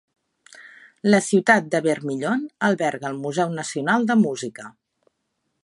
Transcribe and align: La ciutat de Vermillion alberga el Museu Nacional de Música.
La 1.09 1.19
ciutat 1.25 1.67
de 1.75 1.81
Vermillion 1.87 2.47
alberga 2.69 3.11
el 3.11 3.19
Museu 3.27 3.53
Nacional 3.59 4.09
de 4.13 4.17
Música. 4.23 4.67